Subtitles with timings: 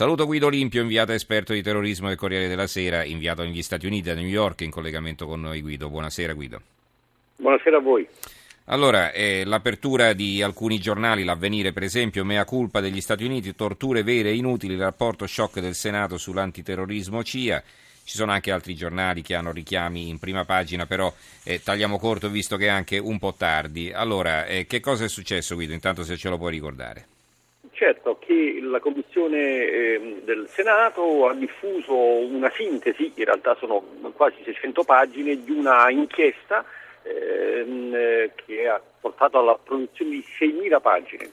[0.00, 4.08] Saluto Guido Olimpio, inviato esperto di terrorismo del Corriere della Sera, inviato negli Stati Uniti,
[4.08, 5.90] a New York, in collegamento con noi Guido.
[5.90, 6.62] Buonasera Guido.
[7.36, 8.08] Buonasera a voi.
[8.64, 14.02] Allora, eh, l'apertura di alcuni giornali, l'avvenire per esempio, mea culpa degli Stati Uniti, torture
[14.02, 17.62] vere e inutili, il rapporto shock del Senato sull'antiterrorismo CIA.
[18.02, 21.12] Ci sono anche altri giornali che hanno richiami in prima pagina, però
[21.42, 23.92] eh, tagliamo corto visto che è anche un po' tardi.
[23.92, 25.74] Allora, eh, che cosa è successo Guido?
[25.74, 27.04] Intanto se ce lo puoi ricordare.
[27.80, 33.82] Certo che la Commissione eh, del Senato ha diffuso una sintesi, in realtà sono
[34.14, 36.62] quasi 600 pagine, di una inchiesta
[37.02, 41.24] ehm, eh, che ha portato alla produzione di 6.000 pagine.
[41.24, 41.30] ehm,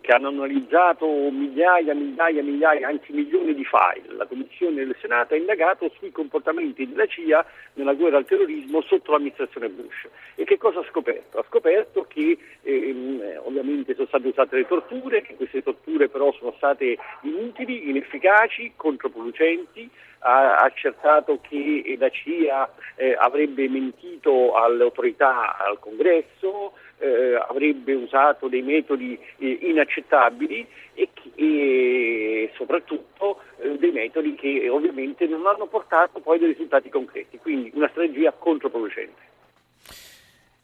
[0.00, 4.14] che hanno analizzato migliaia, migliaia, migliaia, anzi milioni di file.
[4.16, 7.44] La Commissione del Senato ha indagato sui comportamenti della CIA
[7.74, 10.08] nella guerra al terrorismo sotto l'amministrazione Bush.
[10.36, 11.38] E che cosa ha scoperto?
[11.38, 16.54] Ha scoperto che ehm, ovviamente sono state usate le torture, che queste torture però sono
[16.56, 25.78] state inutili, inefficaci, controproducenti, ha accertato che la CIA eh, avrebbe mentito alle autorità, al
[25.78, 34.68] Congresso, eh, avrebbe usato dei metodi eh, inaccettabili e, e soprattutto eh, dei metodi che
[34.68, 39.26] ovviamente non hanno portato poi dei risultati concreti, quindi una strategia controproducente.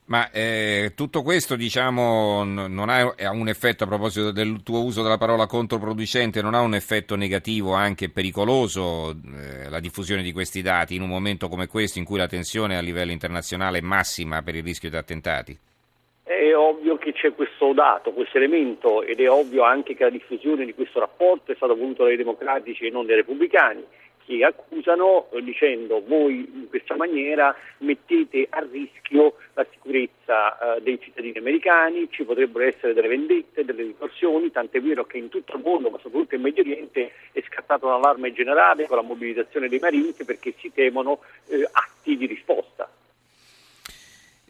[0.07, 5.17] Ma eh, tutto questo diciamo, non ha un effetto, a proposito del tuo uso della
[5.17, 10.95] parola controproducente, non ha un effetto negativo, anche pericoloso, eh, la diffusione di questi dati
[10.95, 14.57] in un momento come questo in cui la tensione a livello internazionale è massima per
[14.57, 15.59] il rischio di attentati?
[16.27, 20.65] È ovvio che c'è questo dato, questo elemento ed è ovvio anche che la diffusione
[20.65, 23.85] di questo rapporto è stata voluta dai democratici e non dai repubblicani
[24.25, 30.99] che accusano eh, dicendo voi in questa maniera mettete a rischio la sicurezza eh, dei
[31.01, 35.63] cittadini americani, ci potrebbero essere delle vendette, delle ritorsioni, tant'è vero che in tutto il
[35.63, 39.79] mondo, ma soprattutto in Medio Oriente, è scattato un allarme generale con la mobilitazione dei
[39.79, 42.91] Marines perché si temono eh, atti di risposta.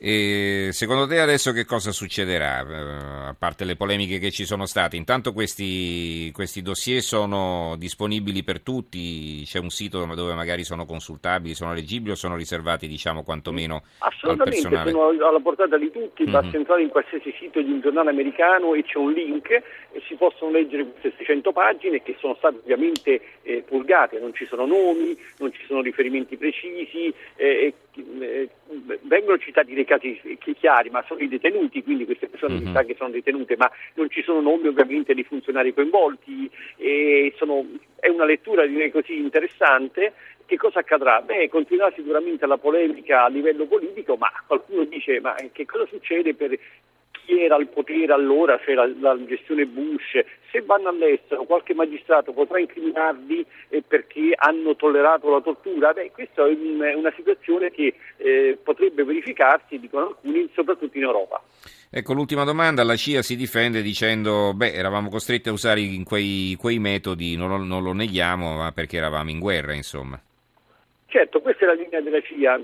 [0.07, 4.67] E secondo te adesso che cosa succederà, eh, a parte le polemiche che ci sono
[4.67, 4.97] state?
[4.97, 9.45] Intanto questi, questi, dossier sono disponibili per tutti?
[9.47, 14.37] C'è un sito dove magari sono consultabili, sono leggibili o sono riservati diciamo quantomeno al
[14.37, 14.91] personale?
[14.91, 16.33] sono alla portata di tutti, mm-hmm.
[16.33, 20.17] basta entrare in qualsiasi sito di un giornale americano e c'è un link e si
[20.17, 25.17] possono leggere queste 600 pagine che sono state ovviamente eh, purgate, non ci sono nomi,
[25.39, 28.49] non ci sono riferimenti precisi, eh, eh,
[29.03, 32.87] vengono citati dei casi chiari, ma sono i detenuti, quindi queste persone mm-hmm.
[32.87, 36.51] che sono detenute, ma non ci sono nomi ovviamente di funzionari coinvolti,
[37.37, 37.67] sono,
[37.99, 40.13] è una lettura direi così interessante.
[40.47, 41.23] Che cosa accadrà?
[41.23, 46.35] Beh, continuerà sicuramente la polemica a livello politico, ma qualcuno dice ma che cosa succede
[46.35, 46.59] per
[47.25, 52.59] chi era al potere allora, se la, gestione Bush, se vanno all'estero qualche magistrato potrà
[52.61, 53.45] incriminarli
[53.87, 55.93] perché hanno tollerato la tortura?
[55.93, 61.43] Beh, questa è un, una situazione che eh, potrebbe verificarsi, dicono alcuni, soprattutto in Europa.
[61.91, 66.79] Ecco, l'ultima domanda, la CIA si difende dicendo, beh, eravamo costretti a usare quei, quei
[66.79, 70.21] metodi, non non lo neghiamo, ma perché eravamo in guerra, insomma.
[71.15, 72.61] Certo, questa è la linea della CIA,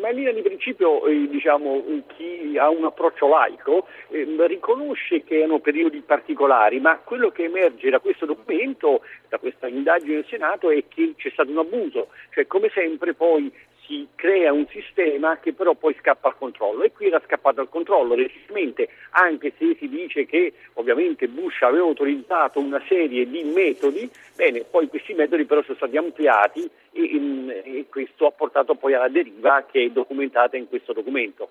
[0.00, 1.84] ma in linea di principio eh, diciamo,
[2.16, 7.90] chi ha un approccio laico eh, riconosce che erano periodi particolari, ma quello che emerge
[7.90, 12.44] da questo documento, da questa indagine del Senato, è che c'è stato un abuso, cioè
[12.48, 13.52] come sempre poi
[13.86, 17.68] si crea un sistema che però poi scappa al controllo e qui era scappato al
[17.68, 24.08] controllo recentemente anche se si dice che ovviamente Bush aveva autorizzato una serie di metodi,
[24.36, 29.08] bene, poi questi metodi però sono stati ampliati e, e questo ha portato poi alla
[29.08, 31.48] deriva che è documentata in questo documento.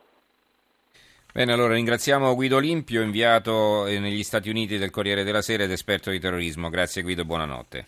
[1.34, 5.72] Bene, allora ringraziamo Guido Olimpio, inviato eh, negli Stati Uniti del Corriere della Sera ed
[5.72, 6.70] esperto di terrorismo.
[6.70, 7.86] Grazie Guido, buonanotte.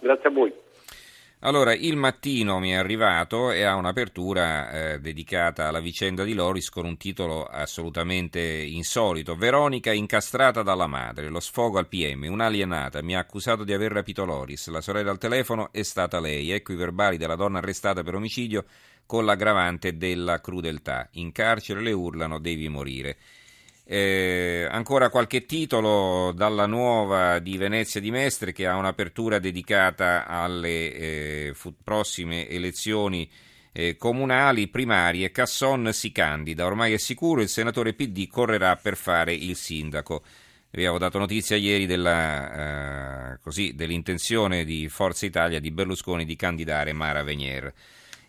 [0.00, 0.52] Grazie a voi.
[1.40, 6.70] Allora, il mattino mi è arrivato e ha un'apertura eh, dedicata alla vicenda di Loris
[6.70, 9.36] con un titolo assolutamente insolito.
[9.36, 14.24] Veronica incastrata dalla madre, lo sfogo al PM, un'alienata mi ha accusato di aver rapito
[14.24, 18.14] Loris, la sorella al telefono è stata lei, ecco i verbali della donna arrestata per
[18.14, 18.64] omicidio
[19.04, 21.06] con l'aggravante della crudeltà.
[21.12, 23.18] In carcere le urlano devi morire.
[23.88, 30.92] Eh, ancora qualche titolo dalla nuova di Venezia di Mestre che ha un'apertura dedicata alle
[30.92, 31.54] eh,
[31.84, 33.30] prossime elezioni
[33.70, 35.30] eh, comunali primarie.
[35.30, 40.24] Casson si candida, ormai è sicuro, il senatore PD correrà per fare il sindaco.
[40.72, 46.92] Abbiamo dato notizia ieri della, eh, così, dell'intenzione di Forza Italia di Berlusconi di candidare
[46.92, 47.72] Mara Venier.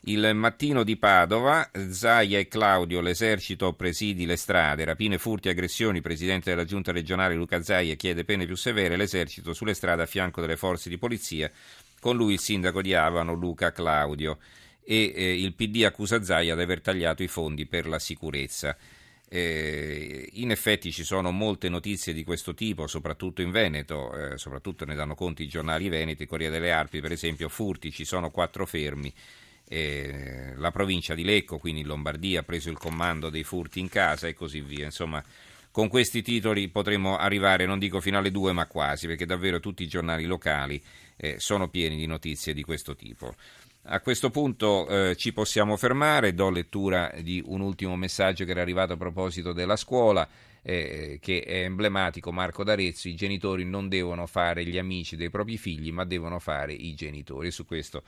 [0.02, 6.50] Il mattino di Padova, Zaia e Claudio, l'esercito presidi le strade, rapine, furti, aggressioni, presidente
[6.50, 10.56] della giunta regionale Luca Zaia chiede pene più severe, l'esercito sulle strade a fianco delle
[10.56, 11.52] forze di polizia,
[12.00, 14.38] con lui il sindaco di Avano Luca Claudio.
[14.84, 18.78] E eh, il PD accusa Zaia di aver tagliato i fondi per la sicurezza.
[19.30, 24.86] Eh, in effetti ci sono molte notizie di questo tipo, soprattutto in Veneto, eh, soprattutto
[24.86, 28.66] ne danno conto i giornali veneti, Corriere delle Arpi per esempio, furti, ci sono quattro
[28.66, 29.14] fermi.
[29.70, 33.90] Eh, la provincia di Lecco, quindi in Lombardia, ha preso il comando dei furti in
[33.90, 34.86] casa e così via.
[34.86, 35.24] Insomma,
[35.72, 39.84] con questi titoli potremo arrivare, non dico fino alle due, ma quasi, perché davvero tutti
[39.84, 40.82] i giornali locali
[41.18, 43.36] eh, sono pieni di notizie di questo tipo.
[43.90, 48.62] A questo punto eh, ci possiamo fermare, do lettura di un ultimo messaggio che era
[48.62, 50.28] arrivato a proposito della scuola,
[50.62, 55.58] eh, che è emblematico, Marco D'Arezzo, i genitori non devono fare gli amici dei propri
[55.58, 57.52] figli, ma devono fare i genitori.
[57.52, 58.04] Su questo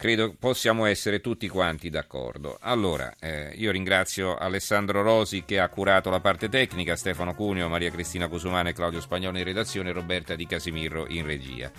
[0.00, 2.56] credo possiamo essere tutti quanti d'accordo.
[2.62, 7.90] Allora, eh, io ringrazio Alessandro Rosi che ha curato la parte tecnica, Stefano Cuneo, Maria
[7.90, 11.70] Cristina Cusumana e Claudio Spagnolo in redazione, Roberta Di Casimirro in regia.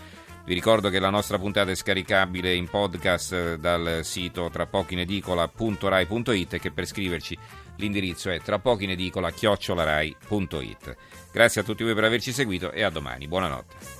[0.45, 6.59] Vi ricordo che la nostra puntata è scaricabile in podcast eh, dal sito trapochinedicola.rai.it e
[6.59, 7.35] che per scriverci
[7.77, 10.95] l'indirizzo è trapochinedicola.chiocciolarai.it.
[11.31, 13.27] Grazie a tutti voi per averci seguito e a domani.
[13.27, 13.89] Buonanotte.